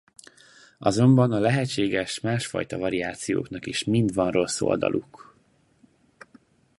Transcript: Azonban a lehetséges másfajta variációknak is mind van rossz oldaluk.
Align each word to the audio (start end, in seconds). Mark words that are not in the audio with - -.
Azonban 0.79 1.31
a 1.31 1.39
lehetséges 1.39 2.19
másfajta 2.19 2.77
variációknak 2.77 3.65
is 3.65 3.83
mind 3.83 4.13
van 4.13 4.31
rossz 4.31 4.61
oldaluk. 4.61 5.35